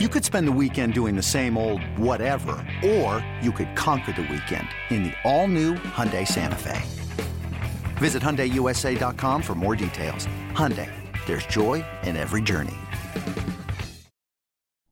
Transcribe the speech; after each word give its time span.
You 0.00 0.08
could 0.08 0.24
spend 0.24 0.48
the 0.48 0.58
weekend 0.60 0.92
doing 0.92 1.14
the 1.14 1.22
same 1.22 1.56
old 1.56 1.80
whatever, 1.96 2.56
or 2.84 3.24
you 3.40 3.52
could 3.52 3.76
conquer 3.76 4.10
the 4.10 4.22
weekend 4.22 4.66
in 4.90 5.04
the 5.04 5.12
all-new 5.22 5.74
Hyundai 5.74 6.26
Santa 6.26 6.56
Fe. 6.56 6.82
Visit 7.98 8.20
HyundaiUSA.com 8.20 9.40
for 9.40 9.54
more 9.54 9.76
details. 9.76 10.26
Hyundai, 10.50 10.90
there's 11.26 11.46
joy 11.46 11.84
in 12.02 12.16
every 12.16 12.42
journey. 12.42 12.74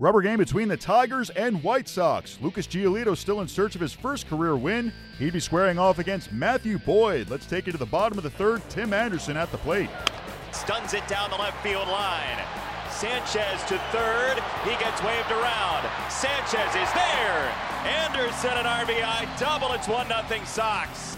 Rubber 0.00 0.20
game 0.20 0.38
between 0.38 0.66
the 0.66 0.76
Tigers 0.76 1.30
and 1.30 1.62
White 1.62 1.86
Sox. 1.86 2.36
Lucas 2.40 2.66
Giolito 2.66 3.16
still 3.16 3.40
in 3.40 3.46
search 3.46 3.76
of 3.76 3.80
his 3.80 3.92
first 3.92 4.28
career 4.28 4.56
win. 4.56 4.92
He'd 5.16 5.32
be 5.32 5.38
squaring 5.38 5.78
off 5.78 6.00
against 6.00 6.32
Matthew 6.32 6.76
Boyd. 6.76 7.30
Let's 7.30 7.46
take 7.46 7.68
it 7.68 7.70
to 7.72 7.78
the 7.78 7.86
bottom 7.86 8.18
of 8.18 8.24
the 8.24 8.30
third. 8.30 8.62
Tim 8.68 8.92
Anderson 8.92 9.36
at 9.36 9.52
the 9.52 9.58
plate. 9.58 9.90
Stuns 10.50 10.92
it 10.92 11.06
down 11.06 11.30
the 11.30 11.36
left 11.36 11.62
field 11.62 11.86
line. 11.86 12.38
Sanchez 12.90 13.62
to 13.64 13.78
third. 13.92 14.42
He 14.64 14.70
gets 14.82 15.02
waved 15.02 15.30
around. 15.30 15.88
Sanchez 16.10 16.74
is 16.74 16.92
there. 16.92 17.52
Anderson 17.84 18.50
an 18.50 18.64
RBI 18.64 19.38
double. 19.38 19.72
It's 19.72 19.88
1 19.88 20.06
0 20.06 20.44
Sox. 20.44 21.16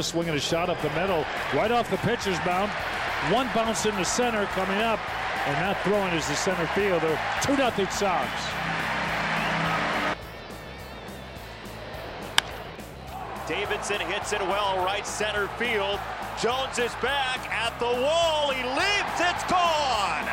Swinging 0.00 0.34
a 0.34 0.40
shot 0.40 0.68
up 0.70 0.80
the 0.82 0.90
middle, 0.90 1.24
right 1.54 1.72
off 1.72 1.90
the 1.90 1.96
pitcher's 1.98 2.38
mound. 2.44 2.70
One 3.32 3.48
bounce 3.54 3.84
in 3.86 3.94
the 3.96 4.04
center 4.04 4.44
coming 4.46 4.78
up, 4.78 5.00
and 5.46 5.54
now 5.56 5.74
throwing 5.82 6.12
is 6.12 6.28
the 6.28 6.36
center 6.36 6.66
fielder. 6.68 7.18
2 7.42 7.56
0 7.56 7.70
Sox. 7.90 8.67
Davidson 13.48 14.00
hits 14.00 14.34
it 14.34 14.42
well 14.42 14.84
right 14.84 15.06
center 15.06 15.48
field. 15.56 15.98
Jones 16.38 16.78
is 16.78 16.92
back 16.96 17.40
at 17.50 17.72
the 17.80 17.86
wall. 17.86 18.50
He 18.50 18.62
leaps. 18.62 19.18
It's 19.18 19.42
gone. 19.44 20.26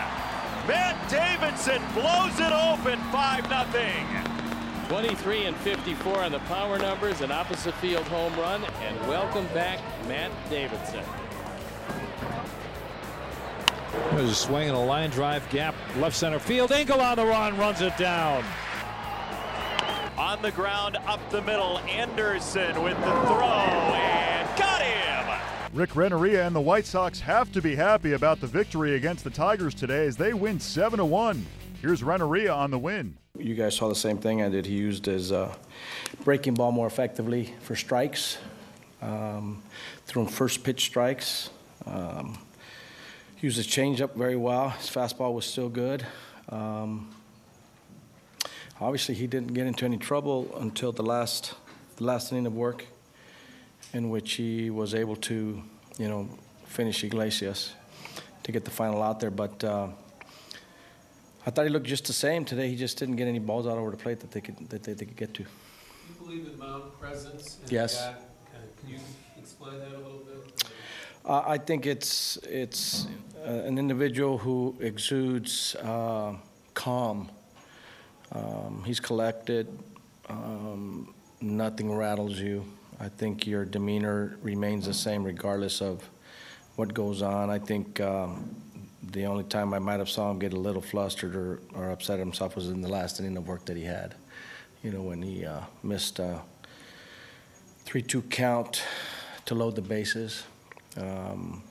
Matt 0.68 0.98
Davidson 1.10 1.82
blows 1.94 2.38
it 2.42 2.52
open 2.52 3.00
5 3.14 3.72
0. 3.72 4.90
23 4.90 5.46
and 5.46 5.56
54 5.56 6.24
on 6.24 6.32
the 6.34 6.40
power 6.40 6.78
numbers, 6.78 7.22
an 7.22 7.32
opposite 7.32 7.74
field 7.76 8.04
home 8.08 8.36
run, 8.36 8.66
and 8.84 9.00
welcome 9.08 9.48
back 9.54 9.80
Matt 10.10 10.32
Davidson. 10.50 11.04
There's 14.12 14.30
a 14.30 14.36
swing 14.36 14.68
and 14.68 14.78
a 14.78 14.82
line 14.82 15.10
drive 15.10 15.50
gap 15.50 15.74
left 16.00 16.18
center 16.18 16.38
field. 16.38 16.74
Engel 16.74 17.00
on 17.00 17.16
the 17.16 17.26
run 17.26 17.58
runs 17.58 17.80
it 17.80 17.96
down. 17.98 18.44
On 20.18 20.42
the 20.42 20.52
ground 20.52 20.96
up 21.08 21.20
the 21.30 21.42
middle, 21.42 21.80
Anderson 21.80 22.82
with 22.82 22.98
the 22.98 23.04
throw 23.04 23.44
and 23.44 24.58
got 24.58 24.82
him. 24.82 25.42
Rick 25.74 25.94
Renteria 25.94 26.48
and 26.48 26.56
the 26.56 26.62
White 26.62 26.86
Sox 26.86 27.20
have 27.20 27.52
to 27.52 27.62
be 27.62 27.76
happy 27.76 28.14
about 28.14 28.40
the 28.40 28.48
victory 28.48 28.96
against 28.96 29.26
the 29.26 29.30
Tigers 29.30 29.76
today 29.76 30.08
as 30.08 30.16
they 30.16 30.34
win 30.34 30.62
7 30.62 31.00
to 31.00 31.06
1. 31.06 31.46
Here's 31.82 32.02
Renteria 32.02 32.54
on 32.54 32.72
the 32.72 32.80
win. 32.80 33.18
You 33.38 33.56
guys 33.56 33.76
saw 33.76 33.90
the 33.90 33.96
same 33.96 34.18
thing 34.18 34.42
I 34.42 34.48
did. 34.48 34.66
He 34.66 34.76
used 34.76 35.06
his 35.06 35.34
uh, 35.34 35.54
breaking 36.24 36.54
ball 36.54 36.72
more 36.72 36.88
effectively 36.88 37.54
for 37.60 37.76
strikes, 37.76 38.38
um, 39.02 39.62
threw 40.06 40.22
him 40.22 40.30
first 40.30 40.64
pitch 40.64 40.86
strikes. 40.86 41.50
Um, 41.86 42.38
used 43.42 43.58
his 43.58 43.68
changeup 43.68 44.16
very 44.16 44.38
well. 44.38 44.70
His 44.70 44.90
fastball 44.90 45.34
was 45.34 45.46
still 45.46 45.68
good. 45.68 46.08
Um, 46.48 47.14
obviously, 48.80 49.16
he 49.16 49.28
didn't 49.28 49.54
get 49.54 49.68
into 49.68 49.86
any 49.86 49.98
trouble 49.98 50.56
until 50.60 50.92
the 50.92 51.04
last, 51.04 51.54
the 51.98 52.04
last 52.04 52.32
inning 52.32 52.46
of 52.46 52.56
work, 52.56 52.86
in 53.94 54.10
which 54.10 54.34
he 54.34 54.70
was 54.70 54.94
able 54.94 55.16
to, 55.16 55.62
you 55.98 56.08
know, 56.08 56.30
finish 56.66 57.04
Iglesias 57.04 57.74
to 58.44 58.52
get 58.52 58.66
the 58.66 58.72
final 58.72 59.02
out 59.02 59.20
there. 59.20 59.32
But 59.32 59.64
uh, 59.64 59.88
I 61.46 61.52
thought 61.52 61.66
he 61.66 61.70
looked 61.70 61.88
just 61.88 62.06
the 62.06 62.14
same 62.14 62.44
today. 62.44 62.70
He 62.70 62.76
just 62.76 62.98
didn't 62.98 63.16
get 63.16 63.28
any 63.28 63.40
balls 63.40 63.68
out 63.68 63.78
over 63.78 63.92
the 63.92 63.98
plate 63.98 64.20
that 64.20 64.32
they 64.32 64.42
could 64.42 64.58
that 64.70 64.84
they, 64.84 64.94
they 64.94 65.06
could 65.06 65.18
get 65.18 65.34
to. 65.36 65.44
You 65.44 66.16
believe 66.20 66.48
in 66.48 66.58
mound 66.58 66.84
presence? 67.00 67.60
yes. 67.70 68.02
Kind 68.04 68.16
of, 68.56 68.82
can 68.82 68.90
you 68.90 69.00
explain 69.38 69.80
that 69.80 69.94
a 69.94 69.98
little 69.98 70.24
bit? 70.26 70.64
Uh, 71.24 71.44
I 71.46 71.58
think 71.58 71.86
it's 71.86 72.38
it's 72.44 73.08
uh, 73.46 73.50
an 73.50 73.78
individual 73.78 74.38
who 74.38 74.76
exudes 74.80 75.76
uh, 75.76 76.36
calm. 76.74 77.30
Um, 78.32 78.84
he's 78.86 79.00
collected. 79.00 79.68
Um, 80.30 81.14
nothing 81.42 81.94
rattles 81.94 82.40
you. 82.40 82.66
I 83.00 83.10
think 83.10 83.46
your 83.46 83.66
demeanor 83.66 84.38
remains 84.42 84.86
the 84.86 84.94
same 84.94 85.24
regardless 85.24 85.82
of 85.82 86.08
what 86.76 86.94
goes 86.94 87.22
on. 87.22 87.50
I 87.50 87.60
think 87.60 88.00
um, 88.00 88.56
the 89.12 89.26
only 89.26 89.44
time 89.44 89.74
I 89.74 89.80
might 89.80 90.00
have 90.00 90.10
saw 90.10 90.32
him 90.32 90.40
get 90.40 90.54
a 90.54 90.60
little 90.60 90.82
flustered 90.82 91.36
or, 91.36 91.60
or 91.74 91.92
upset 91.92 92.20
himself 92.20 92.56
was 92.56 92.70
in 92.70 92.82
the 92.82 92.90
last 92.90 93.20
inning 93.20 93.38
of 93.38 93.48
work 93.48 93.66
that 93.66 93.78
he 93.78 93.84
had. 93.84 94.16
You 94.84 94.92
know, 94.92 95.02
when 95.02 95.22
he 95.22 95.46
uh, 95.46 95.62
missed 95.84 96.20
a 96.20 96.42
3 97.86 98.02
2 98.02 98.22
count 98.24 98.84
to 99.46 99.56
load 99.56 99.76
the 99.76 99.82
bases. 99.82 100.44
Um, 100.98 101.64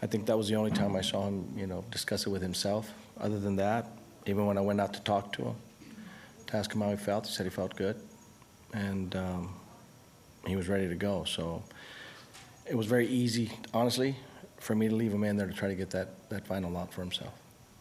I 0.00 0.06
think 0.06 0.26
that 0.26 0.36
was 0.36 0.48
the 0.48 0.54
only 0.54 0.70
time 0.70 0.94
I 0.94 1.00
saw 1.00 1.26
him, 1.26 1.52
you 1.56 1.66
know, 1.66 1.84
discuss 1.90 2.26
it 2.26 2.30
with 2.30 2.42
himself. 2.42 2.92
Other 3.20 3.40
than 3.40 3.56
that, 3.56 3.90
even 4.26 4.46
when 4.46 4.56
I 4.56 4.60
went 4.60 4.80
out 4.80 4.92
to 4.94 5.00
talk 5.00 5.32
to 5.34 5.42
him, 5.42 5.56
to 6.48 6.56
ask 6.56 6.72
him 6.74 6.80
how 6.80 6.90
he 6.90 6.96
felt, 6.96 7.26
he 7.26 7.32
said 7.32 7.46
he 7.46 7.50
felt 7.50 7.76
good. 7.76 7.96
And 8.74 9.14
um, 9.16 9.54
he 10.46 10.56
was 10.56 10.68
ready 10.68 10.88
to 10.88 10.94
go. 10.94 11.24
So 11.24 11.62
it 12.66 12.74
was 12.74 12.86
very 12.86 13.06
easy, 13.06 13.52
honestly, 13.72 14.16
for 14.58 14.74
me 14.74 14.88
to 14.88 14.94
leave 14.94 15.12
him 15.12 15.24
in 15.24 15.36
there 15.36 15.46
to 15.46 15.54
try 15.54 15.68
to 15.68 15.74
get 15.74 15.90
that, 15.90 16.28
that 16.30 16.46
final 16.46 16.76
out 16.76 16.92
for 16.92 17.00
himself. 17.02 17.32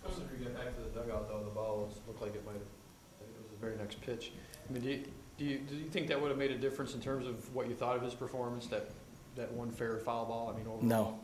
Coach, 0.04 0.14
if 0.18 0.40
you 0.40 0.46
get 0.46 0.56
back 0.56 0.76
to 0.76 0.82
the 0.82 0.90
dugout, 0.90 1.28
though, 1.28 1.44
the 1.44 1.50
ball 1.50 1.86
was, 1.86 2.00
looked 2.08 2.22
like 2.22 2.36
it 2.36 2.46
might 2.46 2.54
have, 2.54 2.62
it 2.62 3.42
was 3.42 3.52
the 3.52 3.58
very 3.60 3.78
next 3.78 4.00
pitch. 4.02 4.32
I 4.70 4.74
mean, 4.74 4.84
do 4.84 4.90
you, 4.90 5.04
do 5.38 5.46
you, 5.46 5.58
do 5.60 5.76
you 5.76 5.90
think 5.90 6.08
that 6.08 6.22
would 6.22 6.30
have 6.30 6.38
made 6.38 6.52
a 6.52 6.58
difference 6.58 6.94
in 6.94 7.02
terms 7.02 7.28
of 7.28 7.54
what 7.54 7.68
you 7.68 7.76
thought 7.76 7.96
of 7.96 8.02
his 8.02 8.14
performance, 8.14 8.68
that, 8.68 8.92
that 9.36 9.52
one 9.52 9.72
fair 9.72 9.98
foul 9.98 10.26
ball? 10.26 10.54
I 10.54 10.58
mean, 10.58 10.68
overall? 10.68 10.84
No. 10.84 11.20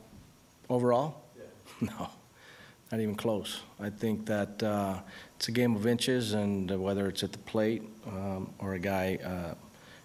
Overall? 0.70 1.24
Yeah. 1.38 1.44
No, 1.82 2.10
not 2.94 3.02
even 3.02 3.16
close. 3.16 3.62
I 3.80 3.90
think 3.90 4.28
that 4.28 4.62
uh, 4.62 5.00
it's 5.36 5.48
a 5.48 5.52
game 5.52 5.76
of 5.76 5.88
inches, 5.88 6.34
and 6.34 6.72
uh, 6.72 6.78
whether 6.78 7.08
it's 7.08 7.24
at 7.24 7.32
the 7.32 7.40
plate 7.40 7.82
um, 8.06 8.54
or 8.60 8.76
a 8.76 8.80
guy 8.80 9.18
uh, 9.26 9.56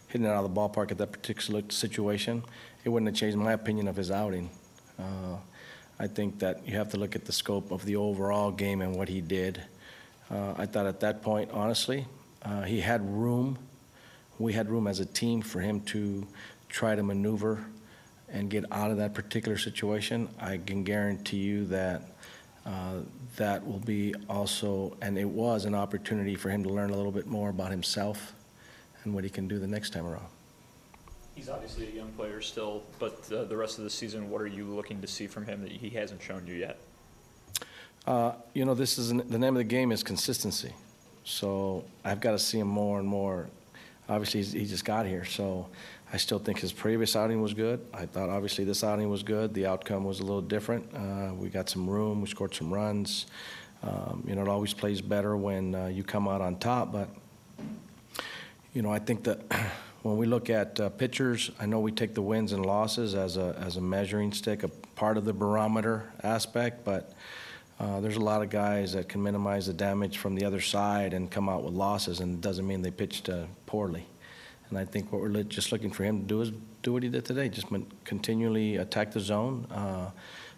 hitting 0.06 0.26
it 0.26 0.31
out 0.31 0.43
of 0.43 0.54
the 0.54 0.59
ballpark 0.59 0.91
at 0.91 0.97
that 0.97 1.12
particular 1.12 1.62
situation, 1.69 2.43
it 2.84 2.88
wouldn't 2.88 3.10
have 3.10 3.15
changed 3.15 3.37
my 3.37 3.53
opinion 3.53 3.88
of 3.88 3.97
his 3.97 4.10
outing. 4.10 4.49
Uh, 4.99 5.37
I 6.00 6.06
think 6.06 6.38
that 6.38 6.66
you 6.66 6.78
have 6.78 6.88
to 6.93 6.97
look 6.97 7.15
at 7.15 7.26
the 7.26 7.32
scope 7.32 7.72
of 7.72 7.84
the 7.84 7.97
overall 7.97 8.50
game 8.50 8.81
and 8.81 8.97
what 8.97 9.10
he 9.10 9.20
did. 9.20 9.60
Uh, 10.31 10.55
I 10.56 10.65
thought 10.65 10.87
at 10.87 11.00
that 11.00 11.20
point, 11.20 11.50
honestly, 11.53 12.06
uh, 12.41 12.62
he 12.62 12.81
had 12.81 13.06
room. 13.06 13.59
We 14.38 14.55
had 14.55 14.70
room 14.70 14.87
as 14.87 14.99
a 14.99 15.05
team 15.05 15.43
for 15.43 15.60
him 15.60 15.82
to 15.93 16.26
try 16.70 16.94
to 16.94 17.03
maneuver 17.03 17.66
and 18.31 18.49
get 18.49 18.65
out 18.72 18.91
of 18.91 18.97
that 18.97 19.12
particular 19.12 19.59
situation. 19.59 20.31
I 20.41 20.56
can 20.56 20.84
guarantee 20.84 21.38
you 21.38 21.66
that 21.66 22.15
uh, 22.69 23.01
that 23.37 23.67
will 23.67 23.79
be 23.79 24.15
also, 24.29 24.95
and 25.01 25.17
it 25.17 25.29
was 25.29 25.65
an 25.65 25.75
opportunity 25.75 26.34
for 26.34 26.51
him 26.51 26.62
to 26.62 26.69
learn 26.69 26.91
a 26.91 26.97
little 26.97 27.12
bit 27.12 27.27
more 27.27 27.49
about 27.49 27.71
himself 27.71 28.34
and 29.05 29.15
what 29.15 29.25
he 29.25 29.31
can 29.31 29.49
do 29.49 29.59
the 29.59 29.67
next 29.67 29.91
time 29.91 30.06
around. 30.06 30.27
He's 31.34 31.49
obviously 31.49 31.89
a 31.89 31.93
young 31.93 32.12
player 32.12 32.43
still, 32.43 32.83
but 32.99 33.27
uh, 33.33 33.45
the 33.45 33.56
rest 33.56 33.79
of 33.79 33.84
the 33.84 33.91
season, 33.91 34.29
what 34.29 34.43
are 34.43 34.47
you 34.47 34.65
looking 34.65 35.01
to 35.01 35.06
see 35.06 35.27
from 35.27 35.47
him 35.47 35.62
that 35.62 35.73
he 35.73 35.89
hasn't 35.91 36.21
shown 36.21 36.47
you 36.47 36.55
yet? 36.55 36.79
Uh, 38.06 38.33
you 38.53 38.67
know, 38.67 38.75
this 38.75 38.99
is 38.99 39.12
an, 39.12 39.23
the 39.29 39.39
name 39.39 39.55
of 39.55 39.59
the 39.59 39.65
game 39.65 39.91
is 39.91 40.03
consistency. 40.03 40.75
So 41.25 41.85
I've 42.05 42.21
got 42.21 42.33
to 42.33 42.39
see 42.39 42.59
him 42.59 42.69
more 42.69 42.99
and 42.99 43.09
more. 43.09 43.49
Obviously, 44.09 44.43
he 44.43 44.67
just 44.67 44.85
got 44.85 45.05
here, 45.05 45.25
so 45.25 45.67
I 46.13 46.17
still 46.17 46.39
think 46.39 46.61
his 46.61 46.73
previous 46.73 47.15
outing 47.15 47.43
was 47.43 47.53
good. 47.53 47.87
I 47.93 48.07
thought 48.07 48.31
obviously 48.31 48.65
this 48.65 48.83
outing 48.83 49.11
was 49.11 49.23
good. 49.23 49.53
The 49.53 49.67
outcome 49.67 50.05
was 50.05 50.21
a 50.21 50.23
little 50.23 50.41
different. 50.41 50.89
Uh, 50.95 51.35
we 51.35 51.51
got 51.51 51.69
some 51.69 51.89
room. 51.89 52.23
We 52.23 52.29
scored 52.29 52.55
some 52.55 52.73
runs. 52.73 53.27
Um, 53.83 54.25
you 54.27 54.35
know, 54.35 54.41
it 54.41 54.49
always 54.49 54.73
plays 54.73 55.03
better 55.03 55.37
when 55.37 55.75
uh, 55.75 55.87
you 55.88 56.03
come 56.05 56.27
out 56.27 56.41
on 56.41 56.56
top. 56.56 56.91
But 56.91 57.11
you 58.73 58.81
know, 58.81 58.91
I 58.91 58.99
think 58.99 59.25
that 59.25 59.41
when 60.03 60.17
we 60.17 60.25
look 60.25 60.49
at 60.49 60.81
uh, 60.81 60.88
pitchers, 60.88 61.50
I 61.61 61.67
know 61.67 61.81
we 61.81 61.93
take 61.93 62.15
the 62.15 62.23
wins 62.23 62.53
and 62.53 62.65
losses 62.65 63.15
as 63.15 63.37
a 63.37 63.55
as 63.61 63.77
a 63.77 63.82
measuring 63.82 64.32
stick, 64.32 64.62
a 64.62 64.69
part 64.69 65.19
of 65.19 65.25
the 65.25 65.32
barometer 65.32 66.11
aspect, 66.23 66.85
but. 66.85 67.12
Uh, 67.81 68.01
there's 68.01 68.17
a 68.17 68.21
lot 68.21 68.43
of 68.43 68.51
guys 68.51 68.93
that 68.93 69.09
can 69.09 69.23
minimize 69.23 69.67
the 69.67 69.73
damage 69.73 70.19
from 70.19 70.35
the 70.35 70.45
other 70.45 70.61
side 70.61 71.15
and 71.15 71.31
come 71.31 71.49
out 71.49 71.63
with 71.63 71.75
losses, 71.75 72.19
and 72.21 72.35
it 72.35 72.41
doesn't 72.41 72.67
mean 72.67 72.83
they 72.83 72.91
pitched 72.91 73.29
uh, 73.29 73.45
poorly. 73.67 74.05
And 74.69 74.79
I 74.79 74.85
think 74.85 75.13
what 75.13 75.23
we're 75.23 75.43
just 75.45 75.71
looking 75.71 75.91
for 75.91 76.03
him 76.03 76.21
to 76.21 76.27
do 76.27 76.41
is 76.41 76.53
do 76.83 76.93
what 76.93 77.03
he 77.03 77.09
did 77.09 77.25
today, 77.25 77.49
just 77.49 77.69
continually 78.05 78.77
attack 78.77 79.13
the 79.13 79.21
zone, 79.21 79.67
uh, 79.71 80.11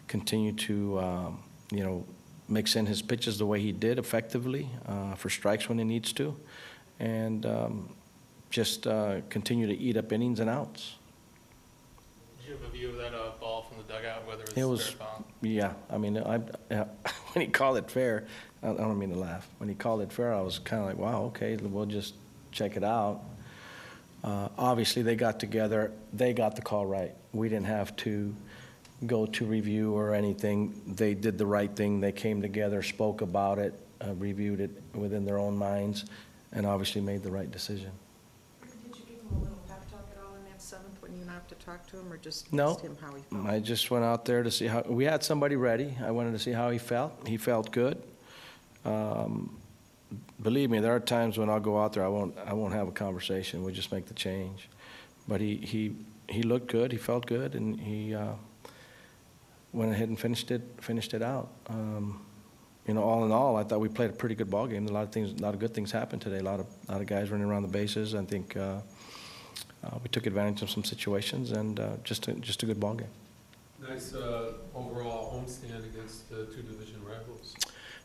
continue 0.07 0.51
to, 0.53 0.99
um, 0.99 1.43
you 1.71 1.83
know, 1.83 2.05
mix 2.49 2.75
in 2.75 2.85
his 2.85 3.01
pitches 3.01 3.37
the 3.37 3.45
way 3.45 3.59
he 3.59 3.71
did 3.71 3.99
effectively 3.99 4.69
uh, 4.87 5.15
for 5.15 5.29
strikes 5.29 5.69
when 5.69 5.77
he 5.77 5.83
needs 5.83 6.11
to, 6.13 6.35
and 6.99 7.45
um, 7.45 7.89
just 8.49 8.87
uh, 8.87 9.21
continue 9.29 9.67
to 9.67 9.77
eat 9.77 9.95
up 9.95 10.11
innings 10.11 10.39
and 10.39 10.49
outs. 10.49 10.95
You 12.51 12.57
have 12.57 12.67
a 12.67 12.71
view 12.71 12.89
of 12.89 12.97
that 12.97 13.13
uh, 13.13 13.31
ball 13.39 13.61
from 13.61 13.77
the 13.77 13.93
dugout, 13.93 14.27
whether 14.27 14.43
it 14.43 14.49
was, 14.49 14.57
It 14.57 14.65
was, 14.65 14.89
fair 14.89 15.07
or 15.07 15.09
foul? 15.09 15.25
yeah. 15.41 15.73
I 15.89 15.97
mean, 15.97 16.17
I, 16.17 16.37
when 17.31 17.45
he 17.45 17.47
called 17.47 17.77
it 17.77 17.89
fair, 17.89 18.25
I 18.61 18.71
I 18.71 18.73
don't 18.73 18.99
mean 18.99 19.11
to 19.11 19.19
laugh. 19.19 19.47
When 19.57 19.69
he 19.69 19.75
called 19.75 20.01
it 20.01 20.11
fair, 20.11 20.33
I 20.33 20.41
was 20.41 20.59
kind 20.59 20.81
of 20.81 20.89
like, 20.89 20.97
wow, 20.97 21.23
okay, 21.27 21.55
we'll 21.55 21.85
just 21.85 22.13
check 22.51 22.75
it 22.75 22.83
out. 22.83 23.21
Uh, 24.21 24.49
Obviously, 24.57 25.01
they 25.01 25.15
got 25.15 25.39
together, 25.39 25.93
they 26.11 26.33
got 26.33 26.57
the 26.57 26.61
call 26.61 26.85
right. 26.85 27.15
We 27.31 27.47
didn't 27.47 27.67
have 27.67 27.95
to 27.97 28.35
go 29.05 29.25
to 29.27 29.45
review 29.45 29.93
or 29.93 30.13
anything. 30.13 30.81
They 30.85 31.13
did 31.13 31.37
the 31.37 31.45
right 31.45 31.73
thing. 31.73 32.01
They 32.01 32.11
came 32.11 32.41
together, 32.41 32.83
spoke 32.83 33.21
about 33.21 33.59
it, 33.59 33.73
uh, 34.05 34.13
reviewed 34.15 34.59
it 34.59 34.71
within 34.93 35.23
their 35.23 35.37
own 35.37 35.55
minds, 35.55 36.03
and 36.51 36.65
obviously 36.65 36.99
made 36.99 37.23
the 37.23 37.31
right 37.31 37.49
decision. 37.49 37.91
Did 38.61 38.71
you 38.97 39.05
give 39.07 39.21
him 39.21 39.37
a 39.37 39.39
little 39.39 39.57
pep 39.69 39.89
talk 39.89 40.05
at 40.11 40.21
all 40.21 40.35
in 40.35 40.43
you 41.17 41.29
out 41.29 41.47
to 41.49 41.55
talk 41.55 41.85
to 41.87 41.97
him, 41.99 42.11
or 42.11 42.17
just 42.17 42.51
No. 42.53 42.71
asked 42.71 42.81
him 42.81 42.97
how 43.01 43.13
he 43.13 43.21
felt? 43.23 43.45
I 43.47 43.59
just 43.59 43.89
went 43.91 44.03
out 44.05 44.25
there 44.25 44.43
to 44.43 44.51
see 44.51 44.67
how, 44.67 44.81
we 44.87 45.05
had 45.05 45.23
somebody 45.23 45.55
ready. 45.55 45.95
I 46.03 46.11
wanted 46.11 46.31
to 46.31 46.39
see 46.39 46.51
how 46.51 46.69
he 46.69 46.77
felt. 46.77 47.27
He 47.27 47.37
felt 47.37 47.71
good. 47.71 48.01
Um, 48.85 49.57
Believe 50.41 50.69
me, 50.69 50.79
there 50.79 50.93
are 50.93 50.99
times 50.99 51.37
when 51.37 51.49
I'll 51.49 51.61
go 51.61 51.79
out 51.79 51.93
there, 51.93 52.03
I 52.03 52.09
won't, 52.09 52.35
I 52.45 52.53
won't 52.53 52.73
have 52.73 52.87
a 52.87 52.91
conversation. 52.91 53.63
We'll 53.63 53.73
just 53.73 53.91
make 53.93 54.07
the 54.07 54.13
change. 54.13 54.67
But 55.27 55.39
he, 55.39 55.55
he, 55.55 55.95
he 56.27 56.41
looked 56.43 56.67
good, 56.67 56.91
he 56.91 56.97
felt 56.97 57.27
good, 57.27 57.55
and 57.55 57.79
he 57.79 58.13
uh, 58.13 58.33
went 59.71 59.91
ahead 59.93 60.09
and 60.09 60.19
finished 60.19 60.51
it, 60.51 60.61
finished 60.81 61.13
it 61.13 61.21
out. 61.21 61.49
Um, 61.67 62.19
You 62.87 62.95
know, 62.95 63.03
all 63.03 63.23
in 63.23 63.31
all, 63.31 63.55
I 63.55 63.63
thought 63.63 63.79
we 63.79 63.87
played 63.87 64.09
a 64.09 64.13
pretty 64.13 64.35
good 64.35 64.49
ball 64.49 64.67
game. 64.67 64.85
A 64.87 64.91
lot 64.91 65.03
of 65.03 65.11
things, 65.11 65.39
a 65.39 65.41
lot 65.43 65.53
of 65.53 65.59
good 65.61 65.73
things 65.73 65.91
happened 65.91 66.21
today. 66.23 66.39
A 66.39 66.43
lot 66.43 66.59
of, 66.59 66.65
a 66.89 66.91
lot 66.93 67.01
of 67.01 67.07
guys 67.07 67.29
running 67.29 67.47
around 67.47 67.61
the 67.61 67.69
bases. 67.79 68.15
I 68.15 68.25
think 68.25 68.57
uh, 68.57 68.81
uh, 69.83 69.97
we 70.03 70.09
took 70.09 70.25
advantage 70.25 70.61
of 70.61 70.69
some 70.69 70.83
situations, 70.83 71.51
and 71.51 71.79
uh, 71.79 71.97
just 72.03 72.27
a, 72.27 72.33
just 72.33 72.63
a 72.63 72.65
good 72.65 72.79
ball 72.79 72.93
game. 72.93 73.07
Nice 73.87 74.13
uh, 74.13 74.53
overall 74.75 75.33
homestand 75.33 75.85
against 75.85 76.29
the 76.29 76.45
two 76.45 76.61
division 76.61 77.03
rivals. 77.03 77.55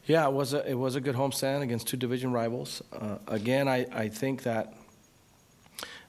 Yeah, 0.07 0.27
it 0.27 0.33
was 0.33 0.55
a, 0.55 0.69
it 0.71 0.75
was 0.75 0.95
a 0.95 1.01
good 1.01 1.17
homestand 1.17 1.63
against 1.63 1.89
two 1.89 1.97
division 1.97 2.33
rivals. 2.33 2.83
Uh, 2.93 3.19
again, 3.27 3.69
I, 3.69 3.87
I 3.93 4.09
think 4.09 4.45
that 4.45 4.73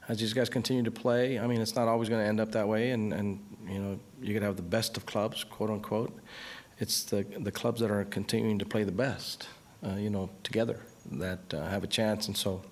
as 0.08 0.18
these 0.18 0.32
guys 0.32 0.48
continue 0.48 0.82
to 0.84 0.90
play, 0.90 1.38
I 1.38 1.46
mean, 1.46 1.60
it's 1.60 1.74
not 1.74 1.86
always 1.86 2.08
going 2.08 2.22
to 2.22 2.26
end 2.26 2.40
up 2.40 2.52
that 2.52 2.66
way, 2.66 2.92
and, 2.92 3.12
and 3.12 3.40
you 3.68 3.78
know, 3.78 4.00
you 4.22 4.32
could 4.32 4.42
have 4.42 4.56
the 4.56 4.62
best 4.62 4.96
of 4.96 5.04
clubs, 5.04 5.44
quote 5.44 5.68
unquote. 5.68 6.16
It's 6.78 7.02
the 7.02 7.26
the 7.38 7.50
clubs 7.50 7.80
that 7.80 7.90
are 7.90 8.04
continuing 8.04 8.58
to 8.60 8.64
play 8.64 8.84
the 8.84 8.92
best, 8.92 9.48
uh, 9.84 9.96
you 9.96 10.10
know, 10.10 10.30
together 10.44 10.80
that 11.12 11.52
uh, 11.52 11.68
have 11.68 11.84
a 11.84 11.88
chance, 11.88 12.28
and 12.28 12.36
so 12.36 12.62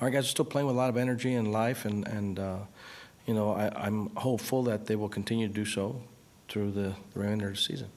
our 0.00 0.10
guys 0.10 0.24
are 0.24 0.28
still 0.28 0.44
playing 0.44 0.66
with 0.66 0.76
a 0.76 0.78
lot 0.78 0.90
of 0.90 0.96
energy 0.96 1.34
and 1.34 1.52
life, 1.52 1.84
and 1.84 2.06
and 2.06 2.38
uh, 2.38 2.58
you 3.26 3.34
know, 3.34 3.52
I, 3.52 3.70
I'm 3.74 4.14
hopeful 4.16 4.62
that 4.64 4.86
they 4.86 4.96
will 4.96 5.08
continue 5.08 5.48
to 5.48 5.54
do 5.54 5.64
so 5.64 6.02
through 6.48 6.72
the 6.72 6.94
remainder 7.14 7.48
of 7.48 7.54
the 7.54 7.60
season. 7.60 7.88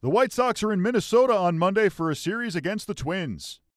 The 0.00 0.10
White 0.10 0.32
Sox 0.32 0.62
are 0.62 0.72
in 0.72 0.82
Minnesota 0.82 1.34
on 1.34 1.58
Monday 1.58 1.88
for 1.88 2.10
a 2.10 2.16
series 2.16 2.56
against 2.56 2.86
the 2.86 2.94
Twins. 2.94 3.60